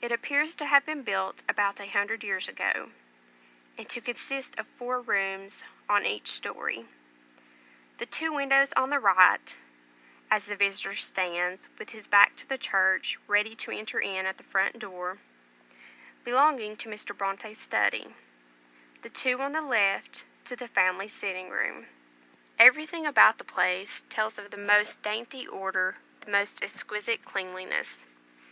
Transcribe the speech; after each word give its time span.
It 0.00 0.12
appears 0.12 0.54
to 0.54 0.66
have 0.66 0.86
been 0.86 1.02
built 1.02 1.42
about 1.48 1.80
a 1.80 1.86
hundred 1.88 2.22
years 2.22 2.48
ago, 2.48 2.92
and 3.76 3.88
to 3.88 4.00
consist 4.00 4.56
of 4.56 4.68
four 4.78 5.00
rooms 5.00 5.64
on 5.88 6.06
each 6.06 6.28
story; 6.30 6.86
the 7.98 8.06
two 8.06 8.30
windows 8.32 8.72
on 8.76 8.88
the 8.90 9.00
right 9.00 9.56
(as 10.30 10.46
the 10.46 10.54
visitor 10.54 10.94
stands 10.94 11.66
with 11.76 11.90
his 11.90 12.06
back 12.06 12.36
to 12.36 12.46
the 12.48 12.56
church, 12.56 13.18
ready 13.26 13.56
to 13.56 13.72
enter 13.72 13.98
in 13.98 14.26
at 14.26 14.36
the 14.38 14.44
front 14.44 14.78
door) 14.78 15.18
belonging 16.22 16.76
to 16.76 16.88
Mr. 16.88 17.10
Bronte's 17.12 17.60
study, 17.60 18.14
the 19.02 19.10
two 19.10 19.40
on 19.42 19.50
the 19.50 19.60
left 19.60 20.24
to 20.44 20.54
the 20.54 20.68
family 20.68 21.08
sitting 21.08 21.50
room. 21.50 21.88
Everything 22.60 23.06
about 23.08 23.38
the 23.38 23.42
place 23.42 24.04
tells 24.08 24.38
of 24.38 24.52
the 24.52 24.56
most 24.56 25.02
dainty 25.02 25.48
order, 25.48 25.96
the 26.20 26.30
most 26.30 26.62
exquisite 26.62 27.24
cleanliness. 27.24 28.04